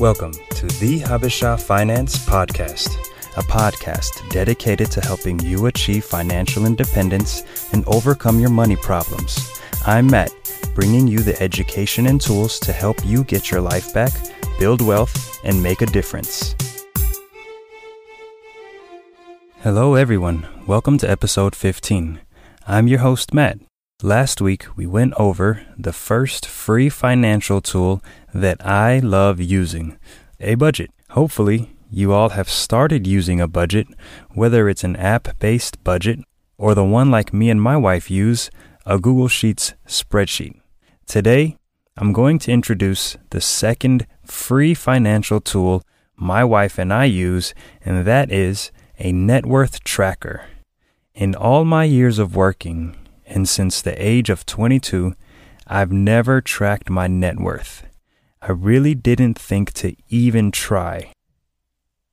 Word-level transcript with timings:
Welcome 0.00 0.32
to 0.32 0.66
the 0.80 1.00
Habisha 1.00 1.60
Finance 1.60 2.16
Podcast, 2.24 2.88
a 3.36 3.42
podcast 3.42 4.26
dedicated 4.30 4.90
to 4.92 5.00
helping 5.02 5.38
you 5.40 5.66
achieve 5.66 6.06
financial 6.06 6.64
independence 6.64 7.42
and 7.74 7.86
overcome 7.86 8.40
your 8.40 8.48
money 8.48 8.76
problems. 8.76 9.60
I'm 9.84 10.06
Matt, 10.06 10.32
bringing 10.74 11.06
you 11.06 11.18
the 11.18 11.38
education 11.42 12.06
and 12.06 12.18
tools 12.18 12.58
to 12.60 12.72
help 12.72 13.04
you 13.04 13.24
get 13.24 13.50
your 13.50 13.60
life 13.60 13.92
back, 13.92 14.12
build 14.58 14.80
wealth, 14.80 15.38
and 15.44 15.62
make 15.62 15.82
a 15.82 15.86
difference. 15.86 16.54
Hello, 19.58 19.96
everyone. 19.96 20.46
Welcome 20.66 20.96
to 20.96 21.10
episode 21.10 21.54
15. 21.54 22.20
I'm 22.66 22.88
your 22.88 23.00
host, 23.00 23.34
Matt. 23.34 23.58
Last 24.02 24.40
week, 24.40 24.64
we 24.78 24.86
went 24.86 25.12
over 25.18 25.60
the 25.76 25.92
first 25.92 26.46
free 26.46 26.88
financial 26.88 27.60
tool 27.60 28.02
that 28.32 28.64
I 28.64 28.98
love 28.98 29.42
using 29.42 29.98
a 30.40 30.54
budget. 30.54 30.90
Hopefully, 31.10 31.76
you 31.90 32.14
all 32.14 32.30
have 32.30 32.48
started 32.48 33.06
using 33.06 33.42
a 33.42 33.48
budget, 33.48 33.88
whether 34.30 34.70
it's 34.70 34.84
an 34.84 34.96
app 34.96 35.38
based 35.38 35.84
budget 35.84 36.20
or 36.56 36.74
the 36.74 36.84
one 36.84 37.10
like 37.10 37.34
me 37.34 37.50
and 37.50 37.60
my 37.60 37.76
wife 37.76 38.10
use, 38.10 38.50
a 38.86 38.98
Google 38.98 39.28
Sheets 39.28 39.74
spreadsheet. 39.86 40.58
Today, 41.04 41.58
I'm 41.98 42.14
going 42.14 42.38
to 42.38 42.52
introduce 42.52 43.18
the 43.28 43.42
second 43.42 44.06
free 44.24 44.72
financial 44.72 45.42
tool 45.42 45.82
my 46.16 46.42
wife 46.42 46.78
and 46.78 46.90
I 46.90 47.04
use, 47.04 47.52
and 47.84 48.06
that 48.06 48.32
is 48.32 48.72
a 48.98 49.12
net 49.12 49.44
worth 49.44 49.84
tracker. 49.84 50.46
In 51.14 51.34
all 51.34 51.66
my 51.66 51.84
years 51.84 52.18
of 52.18 52.34
working, 52.34 52.96
and 53.30 53.48
since 53.48 53.80
the 53.80 53.94
age 53.96 54.28
of 54.28 54.44
22, 54.44 55.14
I've 55.66 55.92
never 55.92 56.40
tracked 56.40 56.90
my 56.90 57.06
net 57.06 57.38
worth. 57.38 57.86
I 58.42 58.52
really 58.52 58.94
didn't 58.94 59.38
think 59.38 59.72
to 59.74 59.94
even 60.08 60.50
try. 60.50 61.12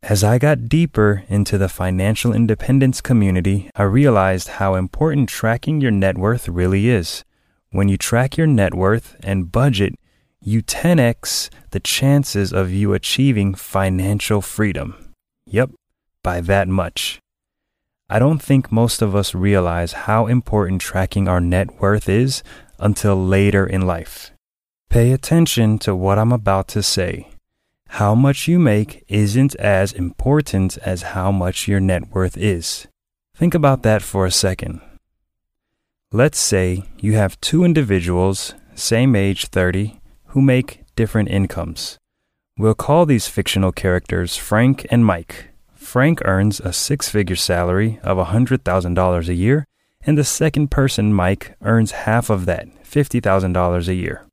As 0.03 0.23
I 0.23 0.38
got 0.38 0.70
deeper 0.70 1.23
into 1.27 1.58
the 1.58 1.67
financial 1.67 2.33
independence 2.33 3.02
community, 3.02 3.69
I 3.75 3.83
realized 3.83 4.47
how 4.47 4.75
important 4.75 5.27
tracking 5.27 5.81
your 5.81 5.92
net 5.92 6.17
worth 6.17 6.47
really 6.47 6.88
is. 6.88 7.23
When 7.72 7.89
you 7.89 7.97
track 7.97 8.38
your 8.38 8.47
net 8.47 8.73
worth 8.73 9.16
and 9.23 9.52
budget, 9.52 9.95
you 10.39 10.61
10x 10.61 11.49
the 11.72 11.80
chances 11.80 12.53
of 12.53 12.72
you 12.72 12.94
achieving 12.94 13.55
financial 13.55 14.42
freedom. 14.42 15.14
Yep, 15.45 15.72
by 16.23 16.42
that 16.42 16.67
much. 16.67 17.20
I 18.09 18.19
don't 18.19 18.41
think 18.41 18.72
most 18.72 19.02
of 19.02 19.16
us 19.16 19.36
realize 19.36 19.91
how 20.08 20.27
important 20.27 20.80
tracking 20.80 21.27
our 21.27 21.41
net 21.41 21.81
worth 21.81 22.08
is 22.08 22.41
until 22.80 23.16
later 23.16 23.67
in 23.67 23.81
life. 23.81 24.31
Pay 24.89 25.11
attention 25.11 25.77
to 25.80 25.94
what 25.94 26.17
I'm 26.17 26.31
about 26.31 26.69
to 26.69 26.81
say. 26.81 27.27
How 27.89 28.16
much 28.16 28.47
you 28.47 28.59
make 28.59 29.03
isn't 29.09 29.55
as 29.55 29.91
important 29.91 30.77
as 30.77 31.14
how 31.14 31.31
much 31.31 31.67
your 31.67 31.81
net 31.81 32.09
worth 32.14 32.38
is. 32.38 32.88
Think 33.36 33.53
about 33.53 33.83
that 33.83 34.02
for 34.02 34.25
a 34.25 34.31
second. 34.31 34.80
Let's 36.14 36.39
say 36.39 36.83
you 36.99 37.14
have 37.14 37.39
two 37.42 37.66
individuals, 37.66 38.53
same 38.75 39.16
age 39.16 39.47
30, 39.47 39.99
who 40.27 40.42
make 40.42 40.83
different 40.95 41.30
incomes. 41.30 41.97
We'll 42.58 42.73
call 42.73 43.05
these 43.05 43.27
fictional 43.27 43.73
characters 43.73 44.38
Frank 44.38 44.88
and 44.89 45.05
Mike. 45.05 45.49
Frank 45.88 46.21
earns 46.25 46.59
a 46.59 46.73
six 46.73 47.07
figure 47.07 47.38
salary 47.38 47.97
of 48.03 48.17
$100,000 48.17 49.27
a 49.30 49.33
year, 49.33 49.66
and 50.02 50.17
the 50.17 50.25
second 50.25 50.69
person, 50.69 51.13
Mike, 51.13 51.55
earns 51.61 51.91
half 51.91 52.30
of 52.30 52.45
that, 52.45 52.67
$50,000 52.83 53.88
a 53.88 53.93
year. 53.93 54.25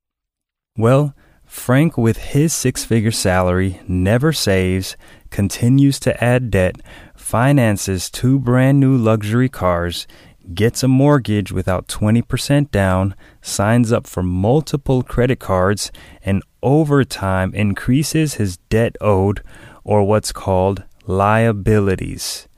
Well, 0.77 1.15
Frank, 1.47 1.97
with 1.97 2.17
his 2.17 2.53
six 2.53 2.85
figure 2.85 3.13
salary, 3.13 3.81
never 3.87 4.33
saves, 4.33 4.97
continues 5.31 6.01
to 6.01 6.23
add 6.23 6.51
debt, 6.51 6.75
finances 7.15 8.11
two 8.11 8.41
brand 8.41 8.81
new 8.81 8.97
luxury 8.97 9.49
cars, 9.49 10.09
gets 10.55 10.83
a 10.83 10.89
mortgage 10.89 11.53
without 11.53 11.87
20% 11.87 12.73
down, 12.73 13.15
signs 13.43 13.93
up 13.93 14.09
for 14.09 14.25
multiple 14.25 15.05
credit 15.05 15.39
cards, 15.39 15.93
and 16.25 16.43
over 16.65 17.05
time 17.05 17.55
increases 17.55 18.35
his 18.35 18.57
debt 18.71 18.97
owed, 19.01 19.41
or 19.85 20.03
what's 20.03 20.33
called 20.33 20.83
liabilities. 21.07 22.49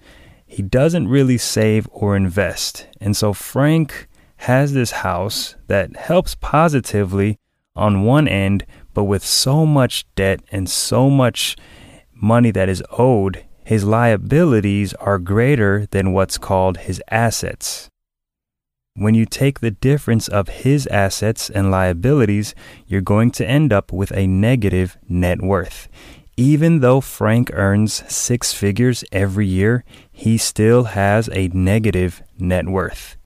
He 0.47 0.63
doesn't 0.63 1.09
really 1.09 1.39
save 1.39 1.89
or 1.91 2.17
invest. 2.17 2.87
And 3.01 3.17
so 3.17 3.33
Frank 3.33 4.09
has 4.39 4.73
this 4.73 4.91
house 4.93 5.57
that 5.67 5.97
helps 5.97 6.35
positively 6.35 7.39
on 7.75 8.05
one 8.05 8.29
end, 8.29 8.65
but 8.95 9.05
with 9.05 9.25
so 9.25 9.67
much 9.67 10.07
debt 10.15 10.41
and 10.51 10.69
so 10.69 11.11
much 11.11 11.57
money 12.15 12.51
that 12.51 12.69
is 12.69 12.83
owed, 12.91 13.45
his 13.65 13.85
liabilities 13.85 14.95
are 14.95 15.19
greater 15.19 15.87
than 15.91 16.13
what's 16.13 16.39
called 16.39 16.79
his 16.79 17.03
assets. 17.11 17.91
When 18.95 19.15
you 19.15 19.27
take 19.27 19.61
the 19.61 19.73
difference 19.73 20.29
of 20.29 20.49
his 20.49 20.87
assets 20.87 21.51
and 21.51 21.71
liabilities, 21.71 22.55
you're 22.87 23.03
going 23.03 23.31
to 23.33 23.47
end 23.47 23.73
up 23.73 23.93
with 23.93 24.11
a 24.13 24.27
negative 24.27 24.97
net 25.07 25.43
worth. 25.43 25.89
Even 26.37 26.81
though 26.81 27.01
Frank 27.01 27.51
earns 27.55 28.03
six 28.13 28.53
figures 28.53 29.05
every 29.11 29.47
year, 29.47 29.85
he 30.13 30.37
still 30.37 30.85
has 30.85 31.31
a 31.33 31.49
negative 31.49 32.23
net 32.39 32.67
worth. 32.67 33.17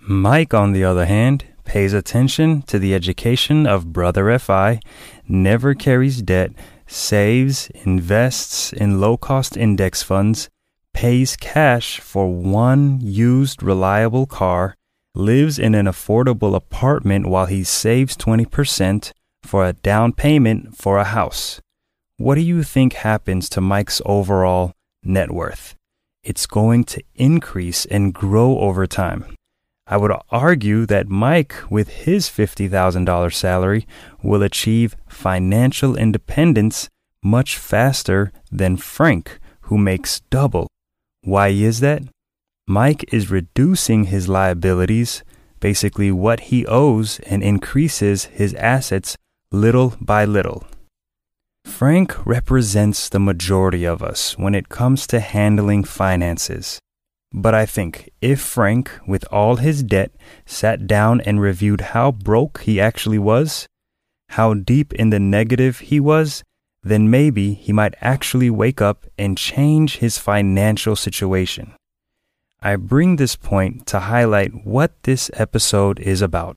Mike, 0.00 0.52
on 0.52 0.72
the 0.72 0.82
other 0.82 1.06
hand, 1.06 1.44
pays 1.64 1.92
attention 1.92 2.62
to 2.62 2.78
the 2.80 2.92
education 2.92 3.66
of 3.66 3.92
Brother 3.92 4.36
FI, 4.38 4.80
never 5.28 5.74
carries 5.74 6.20
debt, 6.22 6.50
saves, 6.88 7.68
invests 7.84 8.72
in 8.72 9.00
low 9.00 9.16
cost 9.16 9.56
index 9.56 10.02
funds, 10.02 10.50
pays 10.92 11.36
cash 11.36 12.00
for 12.00 12.28
one 12.28 12.98
used 13.00 13.62
reliable 13.62 14.26
car, 14.26 14.74
lives 15.14 15.58
in 15.58 15.74
an 15.74 15.86
affordable 15.86 16.56
apartment 16.56 17.26
while 17.26 17.46
he 17.46 17.62
saves 17.62 18.16
20%, 18.16 19.12
for 19.44 19.64
a 19.64 19.72
down 19.72 20.12
payment 20.12 20.76
for 20.76 20.98
a 20.98 21.04
house. 21.04 21.60
What 22.16 22.36
do 22.36 22.40
you 22.40 22.62
think 22.62 22.94
happens 22.94 23.48
to 23.50 23.60
Mike's 23.60 24.00
overall 24.06 24.72
net 25.02 25.30
worth? 25.30 25.74
It's 26.22 26.46
going 26.46 26.84
to 26.84 27.02
increase 27.14 27.84
and 27.86 28.14
grow 28.14 28.58
over 28.58 28.86
time. 28.86 29.26
I 29.86 29.98
would 29.98 30.12
argue 30.30 30.86
that 30.86 31.08
Mike, 31.08 31.54
with 31.68 31.88
his 31.88 32.28
$50,000 32.28 33.34
salary, 33.34 33.86
will 34.22 34.42
achieve 34.42 34.96
financial 35.08 35.94
independence 35.94 36.88
much 37.22 37.58
faster 37.58 38.32
than 38.50 38.78
Frank, 38.78 39.38
who 39.62 39.76
makes 39.76 40.20
double. 40.30 40.68
Why 41.22 41.48
is 41.48 41.80
that? 41.80 42.02
Mike 42.66 43.04
is 43.12 43.30
reducing 43.30 44.04
his 44.04 44.26
liabilities, 44.26 45.22
basically 45.60 46.10
what 46.10 46.40
he 46.48 46.64
owes, 46.66 47.20
and 47.20 47.42
increases 47.42 48.24
his 48.26 48.54
assets 48.54 49.16
little 49.54 49.94
by 50.00 50.24
little. 50.24 50.66
Frank 51.64 52.26
represents 52.26 53.08
the 53.08 53.20
majority 53.20 53.84
of 53.84 54.02
us 54.02 54.36
when 54.36 54.54
it 54.54 54.68
comes 54.68 55.06
to 55.06 55.20
handling 55.20 55.84
finances. 55.84 56.80
But 57.32 57.54
I 57.54 57.64
think 57.64 58.10
if 58.20 58.40
Frank, 58.40 58.90
with 59.06 59.24
all 59.30 59.56
his 59.56 59.82
debt, 59.82 60.10
sat 60.44 60.86
down 60.86 61.20
and 61.20 61.40
reviewed 61.40 61.92
how 61.94 62.10
broke 62.12 62.62
he 62.62 62.80
actually 62.80 63.18
was, 63.18 63.66
how 64.30 64.54
deep 64.54 64.92
in 64.92 65.10
the 65.10 65.20
negative 65.20 65.78
he 65.78 66.00
was, 66.00 66.42
then 66.82 67.08
maybe 67.08 67.54
he 67.54 67.72
might 67.72 67.94
actually 68.00 68.50
wake 68.50 68.82
up 68.82 69.06
and 69.16 69.38
change 69.38 69.98
his 69.98 70.18
financial 70.18 70.96
situation. 70.96 71.74
I 72.60 72.76
bring 72.76 73.16
this 73.16 73.36
point 73.36 73.86
to 73.86 74.00
highlight 74.00 74.66
what 74.66 75.02
this 75.04 75.30
episode 75.34 76.00
is 76.00 76.22
about 76.22 76.56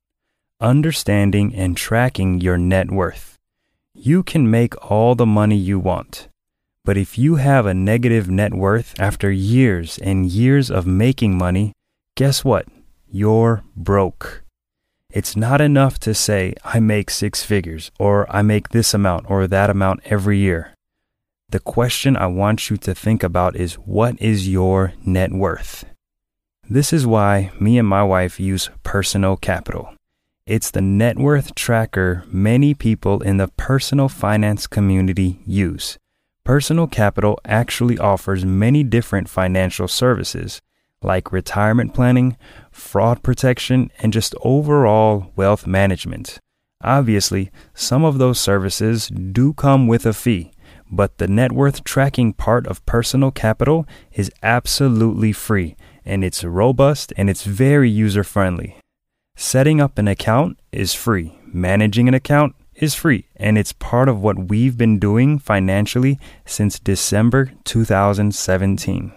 understanding 0.59 1.53
and 1.55 1.77
tracking 1.77 2.41
your 2.41 2.57
net 2.57 2.89
worth. 2.89 3.37
You 3.93 4.23
can 4.23 4.49
make 4.49 4.73
all 4.91 5.15
the 5.15 5.25
money 5.25 5.57
you 5.57 5.79
want, 5.79 6.27
but 6.83 6.97
if 6.97 7.17
you 7.17 7.35
have 7.35 7.65
a 7.65 7.73
negative 7.73 8.29
net 8.29 8.53
worth 8.53 8.99
after 8.99 9.29
years 9.29 9.97
and 9.97 10.25
years 10.25 10.71
of 10.71 10.87
making 10.87 11.37
money, 11.37 11.73
guess 12.15 12.45
what? 12.45 12.65
You're 13.09 13.63
broke. 13.75 14.43
It's 15.09 15.35
not 15.35 15.61
enough 15.61 15.99
to 15.99 16.13
say, 16.13 16.53
I 16.63 16.79
make 16.79 17.09
six 17.09 17.43
figures, 17.43 17.91
or 17.99 18.25
I 18.33 18.41
make 18.41 18.69
this 18.69 18.93
amount 18.93 19.29
or 19.29 19.47
that 19.47 19.69
amount 19.69 20.01
every 20.05 20.37
year. 20.37 20.73
The 21.49 21.59
question 21.59 22.17
I 22.17 22.27
want 22.27 22.69
you 22.69 22.77
to 22.77 22.93
think 22.93 23.23
about 23.23 23.55
is 23.55 23.75
what 23.75 24.21
is 24.21 24.49
your 24.49 24.93
net 25.05 25.31
worth? 25.31 25.85
This 26.69 26.91
is 26.91 27.07
why 27.07 27.51
me 27.59 27.77
and 27.77 27.87
my 27.87 28.03
wife 28.03 28.39
use 28.39 28.69
personal 28.83 29.37
capital. 29.37 29.96
It's 30.47 30.71
the 30.71 30.79
net 30.79 31.17
worth 31.17 31.55
tracker 31.55 32.23
many 32.31 32.73
people 32.73 33.21
in 33.21 33.35
the 33.35 33.49
personal 33.49 34.07
finance 34.07 34.65
community 34.65 35.41
use. 35.45 35.97
Personal 36.45 36.87
Capital 36.87 37.37
actually 37.43 37.99
offers 37.99 38.45
many 38.45 38.81
different 38.81 39.27
financial 39.27 39.89
services 39.89 40.61
like 41.01 41.33
retirement 41.33 41.93
planning, 41.93 42.37
fraud 42.71 43.23
protection, 43.23 43.91
and 43.99 44.13
just 44.13 44.35
overall 44.41 45.33
wealth 45.35 45.67
management. 45.67 46.39
Obviously, 46.81 47.51
some 47.73 48.05
of 48.05 48.17
those 48.17 48.39
services 48.39 49.09
do 49.09 49.51
come 49.51 49.85
with 49.85 50.05
a 50.05 50.13
fee, 50.13 50.53
but 50.89 51.17
the 51.17 51.27
net 51.27 51.51
worth 51.51 51.83
tracking 51.83 52.31
part 52.31 52.65
of 52.67 52.85
personal 52.85 53.31
capital 53.31 53.85
is 54.13 54.31
absolutely 54.41 55.33
free 55.33 55.75
and 56.05 56.23
it's 56.23 56.45
robust 56.45 57.11
and 57.17 57.29
it's 57.29 57.43
very 57.43 57.89
user 57.89 58.23
friendly. 58.23 58.77
Setting 59.39 59.79
up 59.79 59.99
an 59.99 60.07
account 60.07 60.59
is 60.71 60.95
free, 60.95 61.37
managing 61.45 62.07
an 62.07 62.15
account 62.15 62.55
is 62.73 62.95
free, 62.95 63.27
and 63.35 63.55
it's 63.55 63.71
part 63.71 64.09
of 64.09 64.19
what 64.19 64.49
we've 64.49 64.75
been 64.75 64.97
doing 64.97 65.37
financially 65.37 66.19
since 66.43 66.79
December 66.79 67.51
2017. 67.63 69.11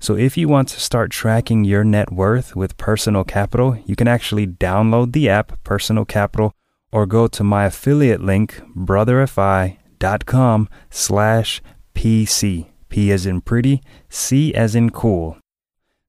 So, 0.00 0.16
if 0.16 0.36
you 0.36 0.48
want 0.48 0.68
to 0.68 0.80
start 0.80 1.10
tracking 1.10 1.64
your 1.64 1.82
net 1.82 2.12
worth 2.12 2.54
with 2.54 2.76
Personal 2.76 3.24
Capital, 3.24 3.78
you 3.86 3.96
can 3.96 4.06
actually 4.06 4.46
download 4.46 5.14
the 5.14 5.30
app 5.30 5.64
Personal 5.64 6.04
Capital 6.04 6.52
or 6.92 7.06
go 7.06 7.26
to 7.28 7.42
my 7.42 7.64
affiliate 7.64 8.20
link, 8.20 8.60
brotherfi.com 8.76 10.68
slash 10.90 11.62
PC. 11.94 12.66
P 12.90 13.10
as 13.10 13.24
in 13.24 13.40
pretty, 13.40 13.80
C 14.10 14.54
as 14.54 14.74
in 14.74 14.90
cool. 14.90 15.38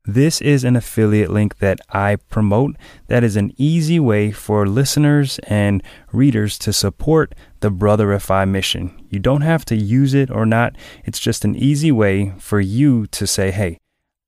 This 0.05 0.41
is 0.41 0.65
an 0.65 0.75
affiliate 0.75 1.31
link 1.31 1.59
that 1.59 1.79
I 1.89 2.17
promote 2.17 2.75
that 3.07 3.23
is 3.23 3.38
an 3.38 3.53
easy 3.55 4.01
way 4.01 4.31
for 4.31 4.67
listeners 4.67 5.39
and 5.47 5.81
readers 6.11 6.59
to 6.59 6.73
support 6.73 7.33
the 7.61 7.71
Brother 7.71 8.19
FI 8.19 8.44
mission. 8.44 9.07
You 9.09 9.19
don't 9.19 9.44
have 9.44 9.63
to 9.65 9.77
use 9.77 10.13
it 10.13 10.29
or 10.29 10.45
not. 10.45 10.75
It's 11.05 11.19
just 11.19 11.45
an 11.45 11.55
easy 11.55 11.89
way 11.89 12.33
for 12.38 12.59
you 12.59 13.07
to 13.07 13.25
say, 13.25 13.51
hey, 13.51 13.77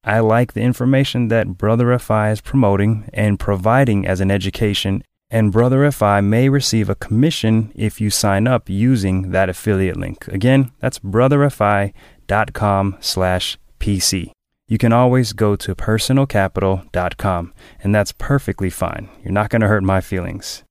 I 0.02 0.20
like 0.20 0.54
the 0.54 0.62
information 0.62 1.28
that 1.28 1.58
Brother 1.58 2.00
FI 2.00 2.32
is 2.32 2.40
promoting 2.40 3.10
and 3.12 3.38
providing 3.38 4.08
as 4.08 4.22
an 4.22 4.32
education, 4.32 5.04
and 5.30 5.52
Brother 5.52 5.92
FI 5.92 6.22
may 6.22 6.48
receive 6.48 6.90
a 6.90 6.96
commission 6.96 7.74
if 7.76 8.00
you 8.00 8.10
sign 8.10 8.48
up 8.48 8.70
using 8.70 9.32
that 9.32 9.50
affiliate 9.50 9.98
link. 9.98 10.26
Again, 10.30 10.72
that's 10.80 11.00
brotherfi.com 11.00 12.98
slash 13.02 13.58
PC 13.82 14.35
you 14.68 14.78
can 14.78 14.92
always 14.92 15.34
go 15.34 15.56
to 15.56 15.76
personalcapital.com, 15.76 17.54
and 17.82 17.94
that's 17.94 18.12
perfectly 18.12 18.70
fine. 18.70 19.10
You're 19.24 19.32
not 19.32 19.50
going 19.50 19.62
to 19.62 19.68
hurt 19.68 19.84
my 19.84 20.02
feelings. 20.02 20.64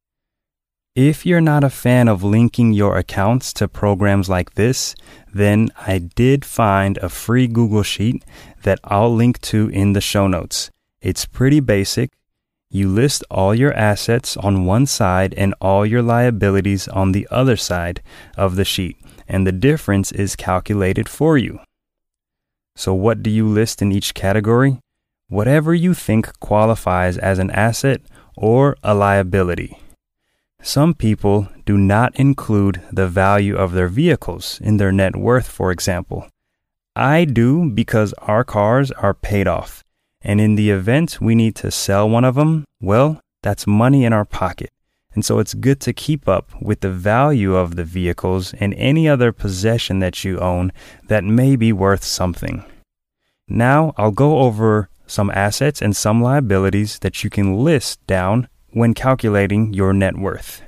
If 0.96 1.26
you're 1.26 1.40
not 1.40 1.64
a 1.64 1.70
fan 1.70 2.06
of 2.06 2.22
linking 2.22 2.72
your 2.72 2.96
accounts 2.96 3.52
to 3.54 3.66
programs 3.66 4.28
like 4.28 4.54
this, 4.54 4.94
then 5.32 5.70
I 5.76 5.98
did 5.98 6.44
find 6.44 6.98
a 6.98 7.08
free 7.08 7.48
Google 7.48 7.82
Sheet 7.82 8.24
that 8.62 8.78
I'll 8.84 9.12
link 9.12 9.40
to 9.42 9.68
in 9.70 9.92
the 9.92 10.00
show 10.00 10.28
notes. 10.28 10.70
It's 11.00 11.26
pretty 11.26 11.60
basic. 11.60 12.10
You 12.70 12.88
list 12.88 13.24
all 13.30 13.54
your 13.54 13.72
assets 13.74 14.36
on 14.36 14.64
one 14.64 14.86
side 14.86 15.34
and 15.34 15.54
all 15.60 15.84
your 15.84 16.02
liabilities 16.02 16.88
on 16.88 17.12
the 17.12 17.26
other 17.30 17.56
side 17.56 18.00
of 18.36 18.56
the 18.56 18.64
sheet, 18.64 18.96
and 19.28 19.46
the 19.46 19.52
difference 19.52 20.10
is 20.12 20.34
calculated 20.36 21.08
for 21.08 21.38
you. 21.38 21.60
So, 22.76 22.92
what 22.92 23.22
do 23.22 23.30
you 23.30 23.46
list 23.46 23.82
in 23.82 23.92
each 23.92 24.14
category? 24.14 24.78
Whatever 25.28 25.74
you 25.74 25.94
think 25.94 26.38
qualifies 26.40 27.16
as 27.18 27.38
an 27.38 27.50
asset 27.50 28.00
or 28.36 28.76
a 28.82 28.94
liability. 28.94 29.78
Some 30.62 30.94
people 30.94 31.48
do 31.66 31.76
not 31.76 32.16
include 32.16 32.80
the 32.90 33.06
value 33.06 33.56
of 33.56 33.72
their 33.72 33.88
vehicles 33.88 34.60
in 34.62 34.78
their 34.78 34.92
net 34.92 35.14
worth, 35.14 35.46
for 35.46 35.70
example. 35.70 36.26
I 36.96 37.24
do 37.24 37.70
because 37.70 38.12
our 38.14 38.44
cars 38.44 38.90
are 38.92 39.14
paid 39.14 39.46
off. 39.46 39.84
And 40.22 40.40
in 40.40 40.54
the 40.54 40.70
event 40.70 41.20
we 41.20 41.34
need 41.34 41.54
to 41.56 41.70
sell 41.70 42.08
one 42.08 42.24
of 42.24 42.34
them, 42.34 42.64
well, 42.80 43.20
that's 43.42 43.66
money 43.66 44.04
in 44.04 44.12
our 44.12 44.24
pocket. 44.24 44.70
And 45.14 45.24
so 45.24 45.38
it's 45.38 45.54
good 45.54 45.80
to 45.80 45.92
keep 45.92 46.28
up 46.28 46.50
with 46.60 46.80
the 46.80 46.90
value 46.90 47.54
of 47.54 47.76
the 47.76 47.84
vehicles 47.84 48.52
and 48.54 48.74
any 48.74 49.08
other 49.08 49.32
possession 49.32 50.00
that 50.00 50.24
you 50.24 50.38
own 50.40 50.72
that 51.06 51.24
may 51.24 51.56
be 51.56 51.72
worth 51.72 52.04
something. 52.04 52.64
Now 53.48 53.94
I'll 53.96 54.10
go 54.10 54.40
over 54.40 54.88
some 55.06 55.30
assets 55.30 55.82
and 55.82 55.94
some 55.94 56.22
liabilities 56.22 56.98
that 57.00 57.22
you 57.22 57.30
can 57.30 57.58
list 57.58 58.04
down 58.06 58.48
when 58.70 58.94
calculating 58.94 59.72
your 59.72 59.92
net 59.92 60.16
worth. 60.16 60.62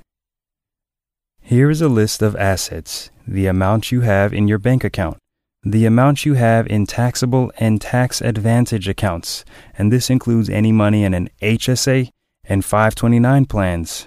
Here 1.41 1.71
is 1.71 1.81
a 1.81 1.89
list 1.89 2.23
of 2.23 2.37
assets, 2.37 3.11
the 3.27 3.47
amount 3.47 3.91
you 3.93 4.03
have 4.03 4.33
in 4.33 4.49
your 4.49 4.59
bank 4.59 4.85
account, 4.85 5.17
the 5.65 5.87
amount 5.87 6.25
you 6.25 6.35
have 6.35 6.67
in 6.67 6.87
taxable 6.87 7.53
and 7.59 7.81
tax 7.81 8.21
advantage 8.21 8.89
accounts, 8.89 9.45
and 9.77 9.93
this 9.93 10.11
includes 10.11 10.51
any 10.51 10.73
money 10.73 11.03
in 11.03 11.15
an 11.15 11.31
HSA 11.43 12.11
and 12.45 12.65
529 12.65 13.47
plans. 13.47 14.07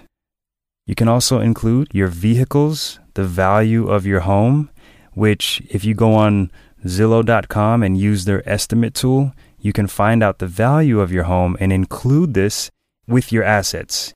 You 0.90 0.96
can 0.96 1.06
also 1.06 1.38
include 1.38 1.86
your 1.92 2.08
vehicles, 2.08 2.98
the 3.14 3.22
value 3.22 3.88
of 3.88 4.06
your 4.06 4.22
home, 4.26 4.70
which, 5.12 5.62
if 5.70 5.84
you 5.84 5.94
go 5.94 6.14
on 6.14 6.50
Zillow.com 6.84 7.84
and 7.84 7.96
use 7.96 8.24
their 8.24 8.42
estimate 8.44 8.94
tool, 8.94 9.32
you 9.60 9.72
can 9.72 9.86
find 9.86 10.20
out 10.20 10.40
the 10.40 10.48
value 10.48 10.98
of 10.98 11.12
your 11.12 11.22
home 11.30 11.56
and 11.60 11.72
include 11.72 12.34
this 12.34 12.72
with 13.06 13.30
your 13.30 13.44
assets. 13.44 14.12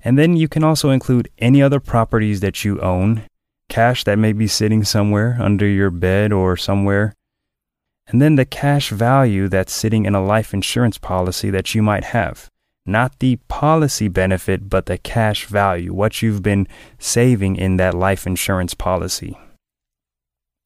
And 0.00 0.16
then 0.16 0.34
you 0.34 0.48
can 0.48 0.64
also 0.64 0.88
include 0.88 1.28
any 1.40 1.60
other 1.60 1.78
properties 1.78 2.40
that 2.40 2.64
you 2.64 2.80
own, 2.80 3.24
cash 3.68 4.04
that 4.04 4.18
may 4.18 4.32
be 4.32 4.46
sitting 4.46 4.82
somewhere 4.82 5.36
under 5.38 5.66
your 5.66 5.90
bed 5.90 6.32
or 6.32 6.56
somewhere, 6.56 7.12
and 8.06 8.22
then 8.22 8.36
the 8.36 8.46
cash 8.46 8.88
value 8.88 9.46
that's 9.46 9.74
sitting 9.74 10.06
in 10.06 10.14
a 10.14 10.24
life 10.24 10.54
insurance 10.54 10.96
policy 10.96 11.50
that 11.50 11.74
you 11.74 11.82
might 11.82 12.04
have 12.16 12.50
not 12.86 13.18
the 13.18 13.36
policy 13.48 14.08
benefit, 14.08 14.68
but 14.68 14.86
the 14.86 14.98
cash 14.98 15.46
value, 15.46 15.92
what 15.92 16.20
you've 16.20 16.42
been 16.42 16.68
saving 16.98 17.56
in 17.56 17.76
that 17.78 17.94
life 17.94 18.26
insurance 18.26 18.74
policy. 18.74 19.38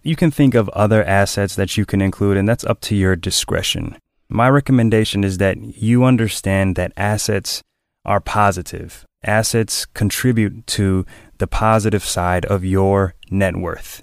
You 0.02 0.16
can 0.16 0.30
think 0.30 0.54
of 0.54 0.68
other 0.70 1.04
assets 1.04 1.54
that 1.56 1.76
you 1.76 1.84
can 1.84 2.00
include, 2.00 2.36
and 2.36 2.48
that's 2.48 2.64
up 2.64 2.80
to 2.82 2.96
your 2.96 3.16
discretion. 3.16 3.96
My 4.28 4.48
recommendation 4.48 5.24
is 5.24 5.38
that 5.38 5.58
you 5.58 6.04
understand 6.04 6.76
that 6.76 6.92
assets 6.96 7.62
are 8.04 8.20
positive. 8.20 9.04
Assets 9.24 9.86
contribute 9.86 10.66
to 10.68 11.04
the 11.38 11.46
positive 11.46 12.04
side 12.04 12.44
of 12.46 12.64
your 12.64 13.14
net 13.30 13.56
worth. 13.56 14.02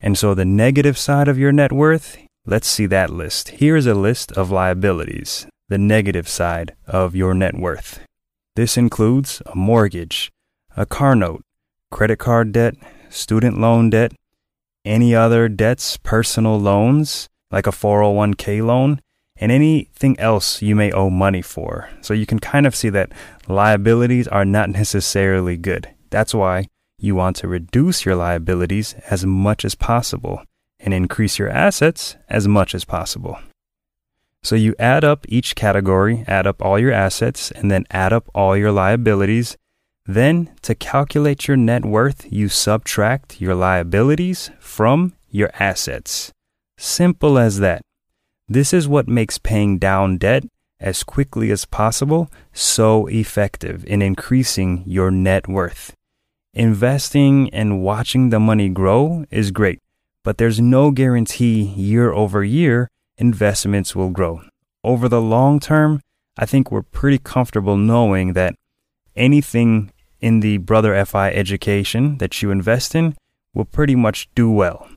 And 0.00 0.16
so 0.16 0.34
the 0.34 0.44
negative 0.44 0.96
side 0.96 1.28
of 1.28 1.38
your 1.38 1.52
net 1.52 1.72
worth, 1.72 2.16
let's 2.46 2.68
see 2.68 2.86
that 2.86 3.10
list. 3.10 3.48
Here 3.48 3.76
is 3.76 3.86
a 3.86 3.94
list 3.94 4.32
of 4.32 4.50
liabilities 4.50 5.46
the 5.68 5.78
negative 5.78 6.28
side 6.28 6.74
of 6.86 7.14
your 7.14 7.34
net 7.34 7.58
worth. 7.58 8.00
This 8.56 8.76
includes 8.76 9.42
a 9.46 9.54
mortgage, 9.54 10.32
a 10.76 10.86
car 10.86 11.14
note, 11.14 11.42
credit 11.90 12.18
card 12.18 12.52
debt, 12.52 12.74
student 13.08 13.58
loan 13.60 13.90
debt, 13.90 14.12
any 14.84 15.14
other 15.14 15.48
debts, 15.48 15.96
personal 15.98 16.58
loans, 16.58 17.28
like 17.50 17.66
a 17.66 17.70
401k 17.70 18.64
loan, 18.64 19.00
and 19.36 19.52
anything 19.52 20.18
else 20.18 20.62
you 20.62 20.74
may 20.74 20.90
owe 20.90 21.10
money 21.10 21.42
for. 21.42 21.88
So 22.00 22.14
you 22.14 22.26
can 22.26 22.38
kind 22.38 22.66
of 22.66 22.74
see 22.74 22.88
that 22.90 23.12
liabilities 23.46 24.26
are 24.28 24.44
not 24.44 24.70
necessarily 24.70 25.56
good. 25.56 25.88
That's 26.10 26.34
why 26.34 26.66
you 26.98 27.14
want 27.14 27.36
to 27.36 27.48
reduce 27.48 28.04
your 28.04 28.16
liabilities 28.16 28.94
as 29.10 29.24
much 29.24 29.64
as 29.64 29.74
possible 29.74 30.42
and 30.80 30.92
increase 30.92 31.38
your 31.38 31.48
assets 31.48 32.16
as 32.28 32.48
much 32.48 32.74
as 32.74 32.84
possible. 32.84 33.38
So 34.42 34.54
you 34.54 34.74
add 34.78 35.04
up 35.04 35.26
each 35.28 35.54
category, 35.54 36.24
add 36.26 36.46
up 36.46 36.62
all 36.62 36.78
your 36.78 36.92
assets, 36.92 37.50
and 37.50 37.70
then 37.70 37.84
add 37.90 38.12
up 38.12 38.28
all 38.34 38.56
your 38.56 38.72
liabilities. 38.72 39.56
Then, 40.06 40.50
to 40.62 40.74
calculate 40.74 41.48
your 41.48 41.56
net 41.56 41.84
worth, 41.84 42.26
you 42.32 42.48
subtract 42.48 43.40
your 43.40 43.54
liabilities 43.54 44.50
from 44.58 45.14
your 45.30 45.50
assets. 45.58 46.32
Simple 46.78 47.38
as 47.38 47.58
that. 47.58 47.82
This 48.48 48.72
is 48.72 48.88
what 48.88 49.08
makes 49.08 49.36
paying 49.36 49.78
down 49.78 50.16
debt 50.16 50.44
as 50.80 51.02
quickly 51.02 51.50
as 51.50 51.64
possible 51.64 52.30
so 52.52 53.06
effective 53.08 53.84
in 53.84 54.00
increasing 54.00 54.82
your 54.86 55.10
net 55.10 55.48
worth. 55.48 55.92
Investing 56.54 57.50
and 57.50 57.82
watching 57.82 58.30
the 58.30 58.40
money 58.40 58.68
grow 58.68 59.24
is 59.30 59.50
great, 59.50 59.80
but 60.24 60.38
there's 60.38 60.60
no 60.60 60.90
guarantee 60.90 61.62
year 61.62 62.12
over 62.12 62.42
year 62.42 62.88
investments 63.18 63.94
will 63.94 64.10
grow. 64.10 64.42
Over 64.82 65.08
the 65.08 65.20
long 65.20 65.60
term, 65.60 66.00
I 66.38 66.46
think 66.46 66.70
we're 66.70 66.82
pretty 66.82 67.18
comfortable 67.18 67.76
knowing 67.76 68.32
that 68.32 68.54
anything 69.16 69.92
in 70.20 70.40
the 70.40 70.58
Brother 70.58 71.04
FI 71.04 71.32
education 71.32 72.18
that 72.18 72.40
you 72.42 72.50
invest 72.50 72.94
in 72.94 73.16
will 73.54 73.64
pretty 73.64 73.94
much 73.94 74.28
do 74.34 74.50
well. 74.50 74.88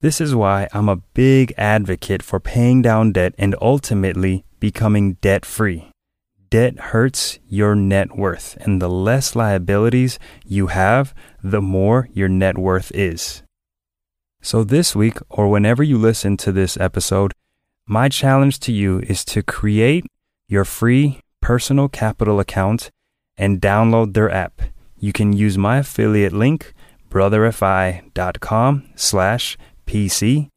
This 0.00 0.20
is 0.20 0.34
why 0.34 0.68
I'm 0.72 0.88
a 0.88 0.96
big 0.96 1.52
advocate 1.56 2.22
for 2.22 2.40
paying 2.40 2.82
down 2.82 3.12
debt 3.12 3.34
and 3.38 3.54
ultimately 3.60 4.44
becoming 4.58 5.14
debt 5.20 5.44
free. 5.44 5.90
Debt 6.48 6.78
hurts 6.78 7.38
your 7.48 7.76
net 7.76 8.16
worth, 8.16 8.56
and 8.60 8.82
the 8.82 8.88
less 8.88 9.36
liabilities 9.36 10.18
you 10.44 10.68
have, 10.68 11.14
the 11.44 11.60
more 11.60 12.08
your 12.12 12.28
net 12.28 12.58
worth 12.58 12.90
is. 12.92 13.42
So, 14.42 14.64
this 14.64 14.96
week, 14.96 15.18
or 15.28 15.48
whenever 15.48 15.82
you 15.82 15.98
listen 15.98 16.38
to 16.38 16.50
this 16.50 16.78
episode, 16.78 17.34
my 17.86 18.08
challenge 18.08 18.58
to 18.60 18.72
you 18.72 19.00
is 19.00 19.22
to 19.26 19.42
create 19.42 20.06
your 20.48 20.64
free 20.64 21.20
personal 21.42 21.88
capital 21.88 22.40
account 22.40 22.90
and 23.36 23.60
download 23.60 24.14
their 24.14 24.30
app. 24.30 24.62
you 24.98 25.12
can 25.12 25.32
use 25.32 25.56
my 25.56 25.78
affiliate 25.78 26.32
link, 26.32 26.74
brotherfi.com 27.10 28.84
slash 28.94 29.56
PC. 29.86 30.48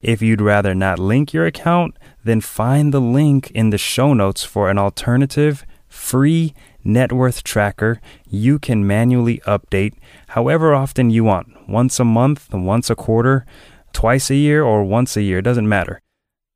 If 0.00 0.22
you'd 0.22 0.40
rather 0.40 0.74
not 0.74 0.98
link 0.98 1.34
your 1.34 1.44
account, 1.44 1.98
then 2.24 2.40
find 2.40 2.94
the 2.94 3.00
link 3.00 3.50
in 3.50 3.70
the 3.70 3.78
show 3.78 4.14
notes 4.14 4.42
for 4.42 4.70
an 4.70 4.78
alternative, 4.78 5.66
free 5.90 6.54
net 6.82 7.12
worth 7.12 7.44
tracker 7.44 8.00
you 8.26 8.58
can 8.58 8.86
manually 8.86 9.38
update 9.46 9.92
however 10.28 10.72
often 10.74 11.10
you 11.10 11.22
want 11.22 11.48
once 11.68 12.00
a 12.00 12.04
month, 12.04 12.52
once 12.52 12.88
a 12.88 12.96
quarter, 12.96 13.44
twice 13.92 14.30
a 14.30 14.34
year, 14.34 14.62
or 14.62 14.82
once 14.84 15.16
a 15.16 15.22
year, 15.22 15.38
It 15.38 15.42
doesn't 15.42 15.68
matter. 15.68 16.00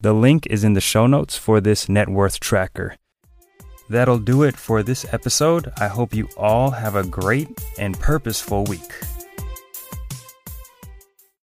The 0.01 0.13
link 0.13 0.47
is 0.47 0.65
in 0.65 0.73
the 0.73 0.81
show 0.81 1.07
notes 1.07 1.37
for 1.37 1.61
this 1.61 1.89
net 1.89 2.09
worth 2.09 2.41
tracker. 2.41 2.97
That'll 3.89 4.19
do 4.19 4.43
it 4.43 4.57
for 4.57 4.83
this 4.83 5.07
episode. 5.13 5.73
I 5.79 5.89
hope 5.89 6.15
you 6.15 6.29
all 6.37 6.71
have 6.71 6.97
a 6.97 7.05
great 7.05 7.49
and 7.79 7.99
purposeful 7.99 8.65
week. 8.65 8.93